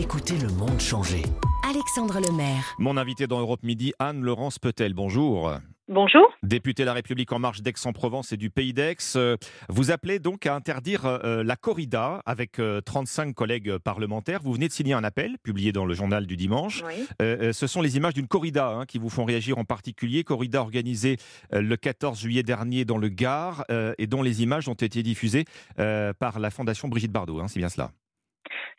[0.00, 1.22] Écoutez le monde changer.
[1.68, 2.76] Alexandre Lemaire.
[2.78, 4.94] Mon invité dans Europe Midi, Anne-Laurence Petel.
[4.94, 5.52] Bonjour.
[5.88, 6.22] Bonjour.
[6.44, 9.36] Députée La République En Marche d'Aix-en-Provence et du Pays d'Aix, euh,
[9.68, 14.38] vous appelez donc à interdire euh, la corrida avec 35 euh, collègues parlementaires.
[14.40, 16.84] Vous venez de signer un appel publié dans le journal du dimanche.
[17.18, 20.22] ce sont les images d'une corrida hein, qui vous font réagir en particulier.
[20.22, 21.16] Corrida organisée
[21.50, 23.64] le 14 juillet dernier dans le Gard
[23.98, 25.44] et dont les images ont été diffusées
[25.76, 27.40] par la Fondation Brigitte Bardot.
[27.40, 27.90] Hein, c'est bien cela.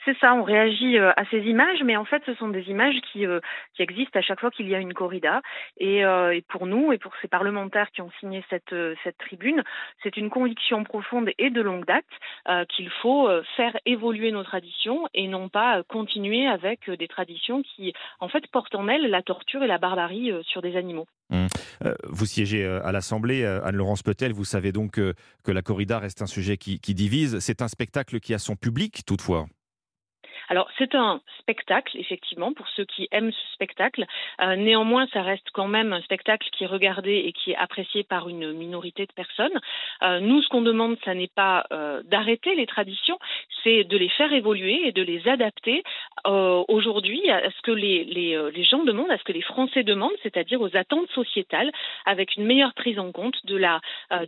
[0.05, 2.95] C'est ça, on réagit euh, à ces images, mais en fait, ce sont des images
[3.11, 3.39] qui, euh,
[3.79, 5.41] existent à chaque fois qu'il y a une corrida.
[5.77, 8.73] Et, euh, et, pour nous et pour ces parlementaires qui ont signé cette,
[9.17, 9.63] tribune,
[10.03, 12.05] c'est une conviction profonde et de longue date
[12.69, 18.29] qu'il faut faire évoluer nos traditions et non pas continuer avec des traditions qui, en
[18.29, 21.07] fait, portent en elles la torture et la barbarie sur des animaux.
[21.29, 21.47] Mmh.
[22.03, 26.57] vous siégez à l'Assemblée, Anne-Laurence Petel, vous savez donc que la corrida reste un sujet
[26.57, 27.39] qui divise.
[27.39, 29.47] C'est un spectacle qui a son public, toutefois.
[30.49, 34.05] Alors c'est un spectacle, effectivement, pour ceux qui aiment ce spectacle.
[34.41, 38.03] Euh, néanmoins, ça reste quand même un spectacle qui est regardé et qui est apprécié
[38.03, 39.59] par une minorité de personnes.
[40.01, 43.19] Euh, nous, ce qu'on demande, ça n'est pas euh, d'arrêter les traditions,
[43.63, 45.83] c'est de les faire évoluer et de les adapter
[46.25, 50.11] aujourd'hui à ce que les, les, les, gens demandent, à ce que les Français demandent,
[50.21, 51.71] c'est-à-dire aux attentes sociétales,
[52.05, 53.79] avec une meilleure prise en compte de la,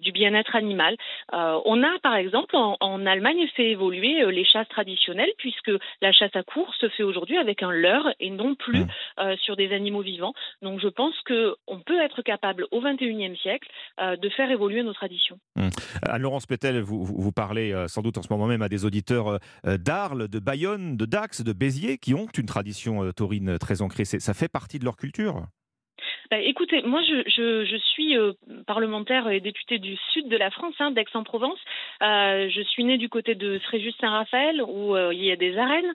[0.02, 0.96] du bien-être animal.
[1.31, 6.28] on a, par exemple, en, en Allemagne, fait évoluer les chasses traditionnelles, puisque la la
[6.28, 8.88] chasse à cours se fait aujourd'hui avec un leurre et non plus mmh.
[9.20, 10.34] euh, sur des animaux vivants.
[10.62, 13.70] Donc je pense qu'on peut être capable au XXIe siècle
[14.02, 15.40] euh, de faire évoluer nos traditions.
[15.56, 15.70] Mmh.
[16.03, 19.40] Anne-Laurence Pétel, vous, vous parlez euh, sans doute en ce moment même à des auditeurs
[19.64, 24.06] d'Arles, de Bayonne, de Dax, de Béziers, qui ont une tradition taurine très ancrée.
[24.06, 25.46] Ça fait partie de leur culture?
[26.32, 28.32] Bah, écoutez, moi je, je, je suis euh,
[28.66, 31.60] parlementaire et députée du sud de la France, hein, d'Aix-en-Provence.
[32.02, 35.92] Euh, je suis née du côté de Fréjus-Saint-Raphaël où euh, il y a des arènes.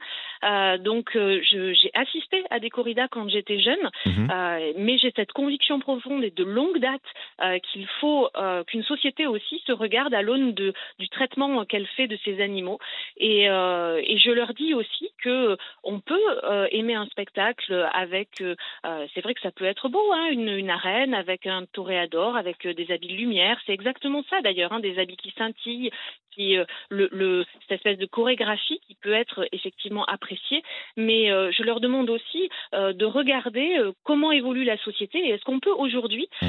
[0.83, 4.29] Donc j'ai assisté à des corridas quand j'étais jeune, mhm.
[4.77, 8.29] mais j'ai cette conviction profonde et de longue date qu'il faut
[8.67, 12.79] qu'une société aussi se regarde à l'aune du traitement qu'elle fait de ses animaux.
[13.17, 18.29] Et, et, je leur dis aussi que on peut aimer un spectacle avec.
[18.39, 20.13] c'est vrai que ça peut être beau.
[20.13, 23.59] Hein, une, arène avec un toréador, avec euh, des habits de lumière.
[23.67, 25.91] C'est exactement ça d'ailleurs, hein, des habits qui scintillent,
[26.33, 30.63] qui, euh, le, cette espèce de chorégraphie qui peut être effectivement appréciée.
[30.97, 35.61] Mais euh, je leur demande aussi de regarder comment évolue la société et est-ce qu'on
[35.61, 36.47] peut aujourd'hui mmh.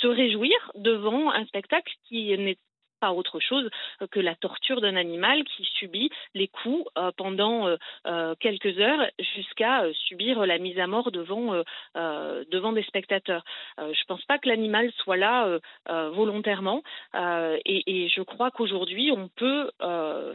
[0.00, 2.58] se réjouir devant un spectacle qui n'est
[3.00, 3.68] pas autre chose
[4.10, 7.76] que la torture d'un animal qui subit les coups euh, pendant euh,
[8.06, 11.62] euh, quelques heures jusqu'à subir la mise à mort devant,
[11.94, 13.44] devant des spectateurs.
[13.78, 15.58] je ne pense pas que l'animal soit là
[15.88, 16.82] volontairement
[17.14, 19.70] et, je crois qu'aujourd'hui on peut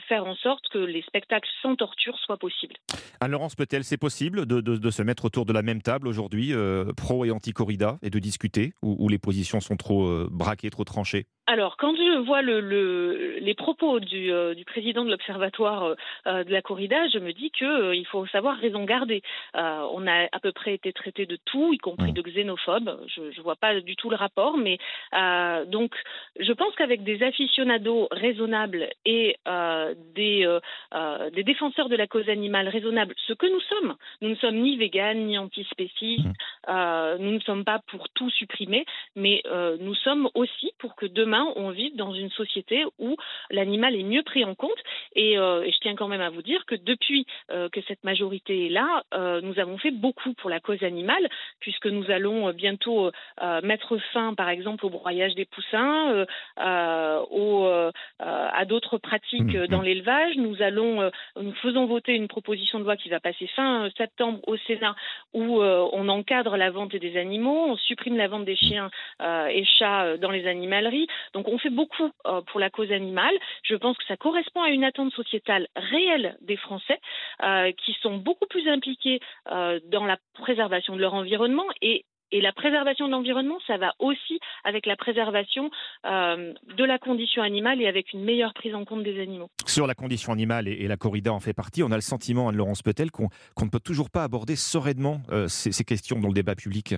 [0.07, 2.75] faire en sorte que les spectacles sans torture soient possibles.
[3.19, 6.53] Anne-Laurence Petel, c'est possible de, se mettre autour de la même table aujourd'hui,
[6.97, 11.27] pro et anti-corrida, et de discuter, ou les positions sont trop braquées, trop tranchées?
[11.51, 15.95] Alors, quand je vois le, les propos du, euh, du, président de l'Observatoire euh,
[16.27, 19.21] euh, de la corrida, je me dis qu'il faut savoir raison garder.
[19.53, 22.15] on a à peu près été traité de tout, y compris mmh.
[22.15, 23.01] de xénophobe.
[23.13, 24.77] Je ne vois pas du tout le rapport, mais
[25.67, 25.93] donc
[26.39, 29.35] je pense qu'avec des aficionados raisonnables et
[30.15, 30.57] des,
[31.33, 34.77] des, défenseurs de la cause animale raisonnables, ce que nous sommes, nous ne sommes ni
[34.77, 36.25] véganes ni antispécistes,
[36.67, 37.17] mmh.
[37.19, 38.85] nous ne sommes pas pour tout supprimer,
[39.17, 39.43] mais
[39.81, 43.15] nous sommes aussi pour que demain on vit dans une société où
[43.49, 44.71] l'animal est mieux pris en compte.
[45.15, 48.67] Et, euh, je tiens quand même à vous dire que depuis euh, que cette majorité
[48.67, 51.27] est là, euh, nous avons fait beaucoup pour la cause animale,
[51.59, 53.11] puisque nous allons bientôt
[53.63, 56.25] mettre fin, par exemple, au broyage des poussins,
[56.57, 57.65] au,
[58.19, 59.85] à d'autres pratiques mmh, dans mmh.
[59.85, 60.35] l'élevage.
[60.37, 61.09] Nous allons,
[61.39, 64.95] nous faisons voter une proposition de loi qui va passer fin septembre au Sénat,
[65.33, 68.67] où on encadre la vente des animaux, on supprime la vente des mmh.
[68.67, 68.91] chiens
[69.49, 71.07] et chats dans les animaleries.
[71.33, 73.33] Donc on fait beaucoup euh, pour la cause animale.
[73.63, 76.99] Je pense que ça correspond à une attente sociétale réelle des Français
[77.43, 79.19] euh, qui sont beaucoup plus impliqués
[79.51, 84.39] euh, dans la préservation de leur environnement et la préservation de l'environnement, ça va aussi
[84.63, 85.69] avec la préservation
[86.05, 89.49] de la condition animale et avec une meilleure prise en compte des animaux.
[89.65, 92.83] Sur la condition animale, et, la corrida en fait partie, on a le sentiment, Anne-Laurence
[92.83, 93.27] Petel, qu'on
[93.61, 96.95] ne peut toujours pas aborder sereinement ces questions dans le débat public.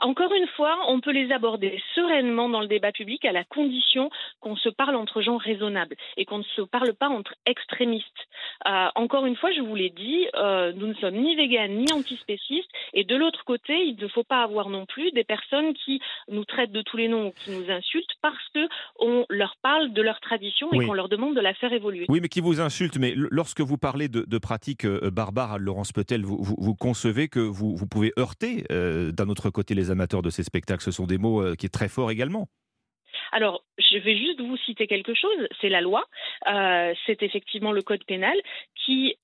[0.00, 4.10] Encore une fois, on peut les aborder sereinement dans le débat public à la condition
[4.40, 8.06] qu'on se parle entre gens raisonnables et qu'on ne se parle pas entre extrémistes.
[8.66, 11.92] Euh, encore une fois, je vous l'ai dit, euh, nous ne sommes ni véganes ni
[11.92, 16.00] antispécistes Et de l'autre côté, il ne faut pas avoir non plus des personnes qui
[16.28, 20.02] nous traitent de tous les noms ou qui nous insultent parce qu'on leur parle de
[20.02, 22.06] leur tradition et qu'on leur demande de la faire évoluer.
[22.08, 22.98] Oui, mais qui vous insultent.
[22.98, 27.76] Mais lorsque vous parlez de, pratiques euh, barbares, Laurence Petel, vous, vous, concevez que vous,
[27.76, 30.82] vous pouvez heurter euh, d'un autre côté les amateurs de ces spectacles.
[30.82, 32.48] Ce sont des mots euh, qui sont très forts également.
[33.32, 35.48] Alors, je vais juste vous citer quelque chose.
[35.60, 36.04] C'est la loi.
[37.06, 38.36] c'est effectivement le code pénal
[38.84, 39.16] qui,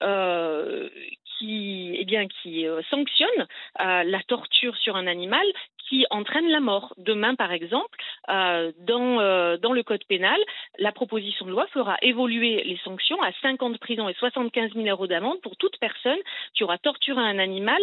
[1.39, 3.47] qui, eh bien, qui sanctionne
[3.79, 5.47] la torture sur un animal
[5.93, 6.95] qui entraîne la mort.
[6.97, 7.99] Demain, par exemple,
[8.31, 10.41] euh, dans, euh, dans le code pénal,
[10.79, 14.73] la proposition de loi fera évoluer les sanctions à 50 ans de prison et 75
[14.73, 16.19] 000 euros d'amende pour toute personne
[16.55, 17.81] qui aura torturé un animal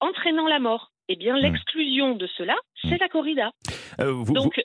[0.00, 0.92] entraînant la mort.
[1.08, 1.40] Eh bien, mmh.
[1.40, 3.00] l'exclusion de cela, c'est mmh.
[3.00, 3.50] la corrida.
[4.00, 4.60] Euh, Donc,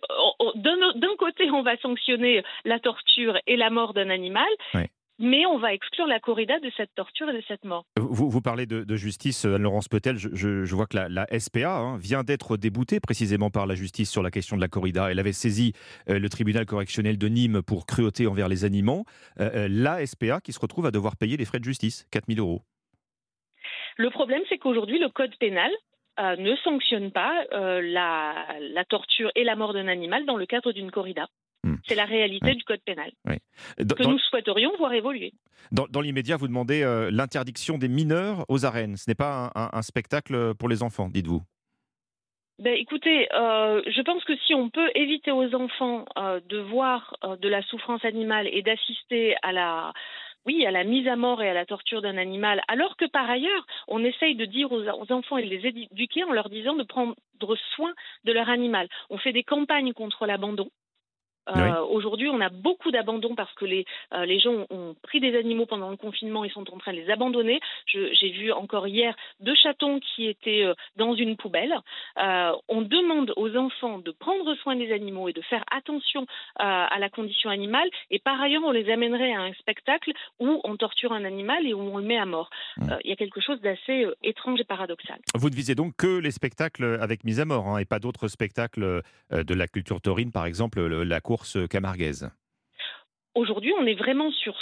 [0.55, 4.49] d'un côté, on va sanctionner la torture et la mort d'un animal,
[5.21, 7.85] mais on va exclure la corrida de cette torture et de cette mort.
[7.95, 10.17] Vous, vous parlez de, justice, Anne-Laurence Petel.
[10.17, 14.31] Je, vois que la, SPA hein, vient d'être déboutée précisément par la justice sur la
[14.31, 15.11] question de la corrida.
[15.11, 15.73] Elle avait saisi
[16.09, 19.05] euh, le tribunal correctionnel de Nîmes pour cruauté envers les animaux.
[19.39, 22.25] Euh, euh, la SPA qui se retrouve à devoir payer les frais de justice, 4
[22.27, 22.63] 000 euros.
[23.97, 25.69] Le problème, c'est qu'aujourd'hui, le code pénal
[26.17, 31.27] ne sanctionne pas la, torture et la mort d'un animal dans le cadre d'une corrida.
[31.63, 31.75] Hmm.
[31.85, 33.11] C'est la réalité du code pénal
[33.77, 35.33] que nous souhaiterions voir évoluer.
[35.71, 38.97] Dans, l'immédiat, vous demandez euh, l'interdiction des mineurs aux arènes.
[38.97, 41.41] Ce n'est pas un, spectacle pour les enfants, dites-vous
[42.59, 47.17] ben, écoutez, euh, je pense que si on peut éviter aux enfants euh, de voir
[47.23, 49.93] de la souffrance animale et d'assister à la,
[50.45, 53.29] oui, à la mise à mort et à la torture d'un animal, alors que par
[53.29, 56.83] ailleurs, on essaye de dire aux, enfants et de les éduquer en leur disant de
[56.83, 57.15] prendre
[57.75, 57.93] soin
[58.23, 58.87] de leur animal.
[59.09, 60.69] On fait des campagnes contre l'abandon.
[61.49, 65.35] Euh, aujourd'hui, on a beaucoup d'abandon parce que les, euh, les gens ont pris des
[65.35, 67.59] animaux pendant le confinement et sont en train de les abandonner.
[67.87, 71.73] J'ai vu encore hier deux chatons qui étaient euh, dans une poubelle.
[72.17, 77.09] on demande aux enfants de prendre soin des animaux et de faire attention à la
[77.09, 77.89] condition animale.
[78.09, 81.73] Et par ailleurs, on les amènerait à un spectacle où on torture un animal et
[81.73, 82.49] où on le met à mort.
[82.77, 82.93] Mmh.
[83.03, 85.19] Il y a quelque chose d'assez étrange et paradoxal.
[85.35, 88.27] Vous ne visez donc que les spectacles avec mise à mort hein, et pas d'autres
[88.27, 89.01] spectacles
[89.31, 92.29] de la culture taurine, par exemple la course camarguaise
[93.35, 94.53] Aujourd'hui, on est vraiment sur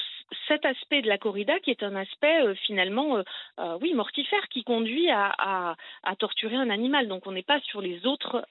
[0.47, 3.23] cet aspect de la corrida qui est un aspect euh, finalement, euh,
[3.59, 5.75] euh, oui, mortifère, qui conduit à,
[6.19, 7.07] torturer un animal.
[7.07, 8.45] Donc on n'est pas sur les autres,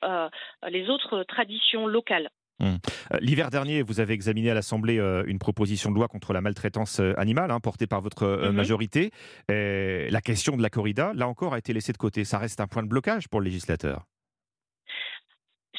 [0.69, 2.31] les autres traditions locales.
[2.61, 2.79] Hum.
[3.20, 7.53] L'hiver dernier, vous avez examiné à l'Assemblée une proposition de loi contre la maltraitance animale,
[7.53, 8.50] hein, portée par votre mm-hmm.
[8.50, 9.11] majorité.
[9.49, 12.25] la question de la corrida, là encore, a été laissée de côté.
[12.25, 14.06] Ça reste un point de blocage pour le législateur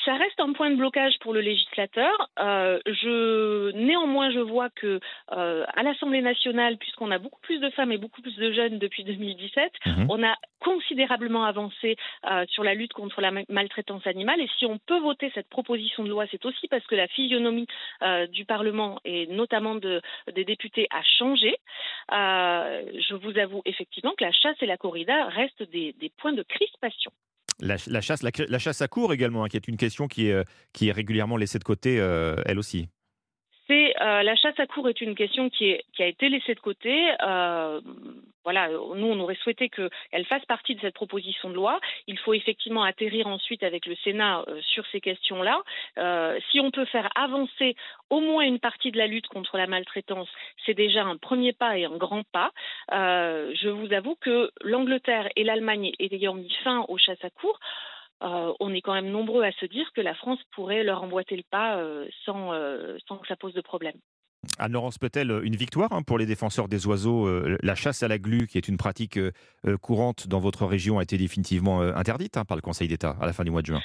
[0.10, 2.32] ça reste un point de blocage pour le législateur.
[2.40, 5.00] Euh, je, néanmoins, je vois que
[5.34, 8.80] euh, à l'Assemblée nationale, puisqu'on a beaucoup plus de femmes et beaucoup plus de jeunes
[8.80, 10.08] depuis 2017, mhm.
[10.10, 11.96] on a considérablement avancé
[12.26, 14.42] euh, sur la lutte contre la maltraitance animale.
[14.42, 17.68] Et si on peut voter cette proposition de loi, c'est aussi parce que la physionomie
[18.32, 20.02] du Parlement et notamment de,
[20.34, 21.56] des députés a changé.
[22.10, 26.42] je vous avoue effectivement que la chasse et la corrida restent des, des points de
[26.42, 27.12] crispation.
[27.62, 30.44] La, chasse, à court également, hein, qui est une question qui est, euh,
[30.94, 32.88] régulièrement laissée de côté, euh, elle aussi.
[33.72, 37.10] Euh, la chasse à court est une question qui, a été laissée de côté.
[38.50, 41.80] Voilà, nous on aurait souhaité qu'elle fasse partie de cette proposition de loi.
[42.08, 45.62] Il faut effectivement atterrir ensuite avec le Sénat sur ces questions-là.
[46.50, 47.76] si on peut faire avancer
[48.10, 50.30] au moins une partie de la lutte contre la maltraitance,
[50.66, 52.52] c'est déjà un premier pas et un grand pas.
[52.92, 57.60] Euh, je vous avoue que l'Angleterre et l'Allemagne ayant mis fin aux chasses à cours,
[58.24, 61.38] euh, on est quand même nombreux à se dire que la France pourrait leur emboîter
[61.38, 62.52] le pas euh, sans,
[63.08, 63.96] sans que ça pose de problème.
[64.58, 67.30] Anne-Laurence Petel, une victoire hein, pour les défenseurs des oiseaux.
[67.62, 69.20] la chasse à la glu, qui est une pratique
[69.82, 73.34] courante dans votre région, a été définitivement interdite hein, par le Conseil d'État à la
[73.34, 73.82] fin du mois de juin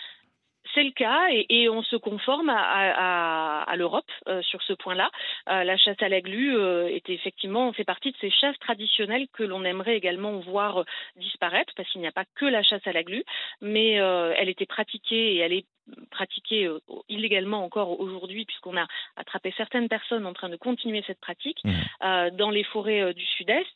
[0.74, 5.10] c'est le cas et, on se conforme à, l'Europe euh, sur ce point-là.
[5.48, 9.42] Euh, la chasse à la glu euh, effectivement fait partie de ces chasses traditionnelles que
[9.42, 10.84] l'on aimerait également voir
[11.16, 13.24] disparaître parce qu'il n'y a pas que la chasse à la glu,
[13.60, 15.66] mais elle était pratiquée et elle est
[16.10, 16.68] pratiquée
[17.08, 18.86] illégalement encore aujourd'hui, puisqu'on a
[19.16, 22.30] attrapé certaines personnes en train de continuer cette pratique mmh.
[22.36, 23.66] dans les forêts du Sud-Est.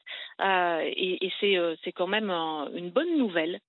[0.43, 3.61] et, et c'est quand même une bonne nouvelle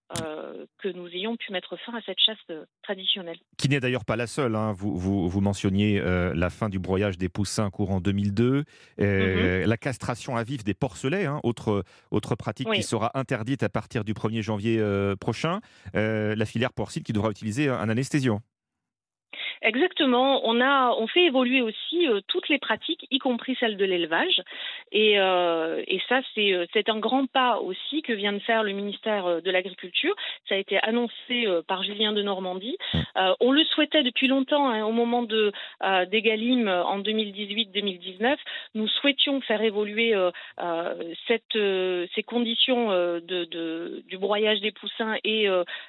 [0.78, 2.38] que nous ayons pu mettre fin à cette chasse
[2.84, 3.38] traditionnelle.
[3.58, 4.56] Qui n'est d'ailleurs pas la seule.
[4.56, 4.74] Hein.
[4.74, 8.64] Vous, vous, mentionniez la fin du broyage des poussins courant 2002,
[9.00, 13.70] mmh la castration à vif des porcelets, hein, autre, autre pratique qui sera interdite à
[13.70, 14.82] partir du 1er janvier
[15.20, 15.60] prochain,
[15.94, 18.29] la filière porcine qui devra utiliser un anesthésio.
[19.62, 20.42] Exactement.
[20.48, 24.42] On a, on fait évoluer aussi euh, toutes les pratiques, y compris celles de l'élevage.
[24.92, 28.64] Et, euh, et ça, c'est, euh, c'est un grand pas aussi que vient de faire
[28.64, 30.16] le ministère de l'Agriculture.
[30.48, 32.78] Ça a été annoncé par Julien de Normandie.
[32.94, 33.00] Mmh.
[33.40, 35.52] on le souhaitait depuis longtemps, hein, au moment de
[36.06, 38.38] des Galim en 2018-2019.
[38.76, 40.14] Nous souhaitions faire évoluer
[41.28, 41.58] cette,
[42.16, 45.48] ces conditions de, de, du broyage des poussins et,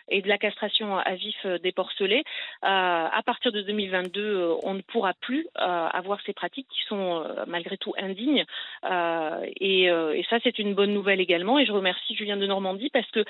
[0.08, 2.24] et de la castration à vif des porcelets.
[2.62, 7.22] à partir de 2022, euh, on ne pourra plus euh, avoir ces pratiques qui sont
[7.24, 8.44] euh, malgré tout indignes.
[9.60, 9.90] Et,
[10.28, 11.58] ça, c'est une bonne nouvelle également.
[11.58, 13.24] Et je remercie Julien de Normandie parce que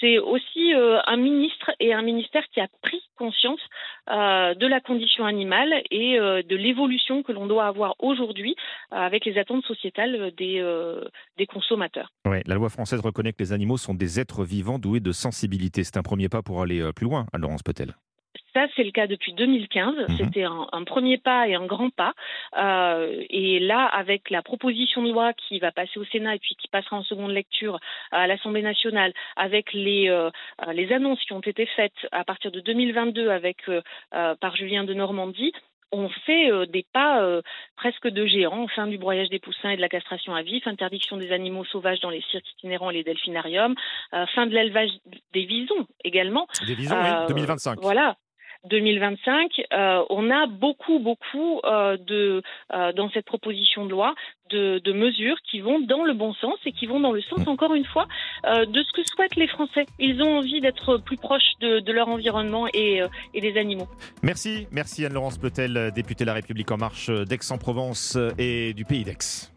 [0.00, 3.60] c'est aussi un ministre et un ministère qui a pris conscience
[4.08, 8.56] de la condition animale et de l'évolution que l'on doit avoir aujourd'hui
[8.90, 12.10] avec les attentes sociétales des, consommateurs.
[12.24, 15.84] Ouais, la loi française reconnaît que les animaux sont des êtres vivants doués de sensibilité.
[15.84, 17.94] C'est un premier pas pour aller plus loin, à Laurence Petel.
[18.56, 19.94] Ça, c'est le cas depuis 2015.
[19.96, 20.16] Mhm.
[20.16, 22.14] C'était un, premier pas et un grand pas.
[22.56, 26.56] Euh, et là, avec la proposition de loi qui va passer au Sénat et puis
[26.58, 27.78] qui passera en seconde lecture
[28.12, 30.30] à l'Assemblée nationale, avec les, euh,
[30.72, 34.94] les annonces qui ont été faites à partir de 2022 avec, euh, par Julien de
[34.94, 35.52] Normandie,
[35.92, 37.24] on fait des pas
[37.76, 41.16] presque de géants, fin du broyage des poussins et de la castration à vif, interdiction
[41.16, 43.76] des animaux sauvages dans les cirques itinérants et les delphinariums,
[44.10, 44.90] fin de l'élevage
[45.32, 46.48] des visons également.
[46.66, 47.78] Des visons, oui, 2025.
[47.80, 48.16] Voilà,
[48.68, 52.42] 2025, euh, on a beaucoup, beaucoup euh, de,
[52.72, 54.14] euh, dans cette proposition de loi
[54.50, 57.48] de, mesures qui vont dans le bon sens et qui vont dans le sens, mmh.
[57.48, 58.06] encore une fois,
[58.44, 59.86] de ce que souhaitent les Français.
[59.98, 63.02] Ils ont envie d'être plus proches de, leur environnement et,
[63.34, 63.88] et, des animaux.
[64.22, 69.55] Merci, merci Anne-Laurence Petel, députée de La République En Marche d'Aix-en-Provence et du Pays d'Aix.